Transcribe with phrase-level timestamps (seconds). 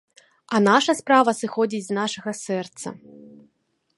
[0.55, 2.87] А наша справа сыходзіць з нашага сэрца.